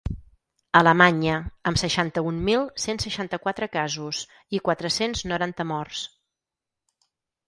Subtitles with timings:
[0.77, 1.33] Alemanya,
[1.71, 4.23] amb seixanta-un mil cent seixanta-quatre casos
[4.59, 6.01] i quatre-cents noranta morts.